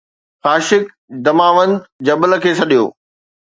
خاشق 0.43 0.83
Damavand 1.25 1.75
جبل 2.07 2.31
کي 2.43 2.51
سڏيو 2.59 2.83